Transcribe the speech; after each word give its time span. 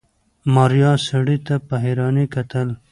ماريا 0.55 0.91
سړي 1.07 1.37
ته 1.47 1.55
په 1.67 1.75
حيرانۍ 1.83 2.25
کتل. 2.35 2.67